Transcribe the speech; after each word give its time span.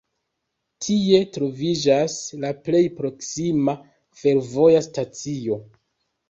Tie 0.85 1.17
troviĝas 1.35 2.15
la 2.45 2.51
plej 2.69 2.81
proksima 3.03 3.77
fervoja 4.23 4.83
stacio. 4.89 5.61